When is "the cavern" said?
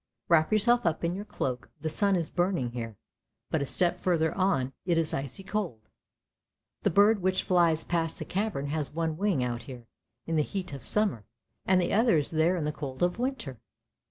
8.17-8.69